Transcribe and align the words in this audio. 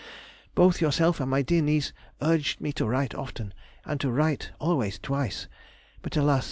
Both 0.55 0.81
yourself 0.81 1.19
and 1.19 1.29
my 1.29 1.43
dear 1.43 1.61
niece 1.61 1.93
urged 2.23 2.59
me 2.59 2.73
to 2.73 2.87
write 2.87 3.13
often, 3.13 3.53
and 3.85 4.01
to 4.01 4.09
write 4.09 4.49
always 4.57 4.97
twice; 4.97 5.47
but 6.01 6.17
alas! 6.17 6.39